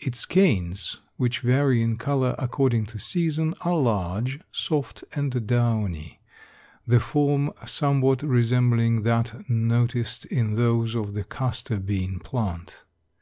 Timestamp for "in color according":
1.82-2.86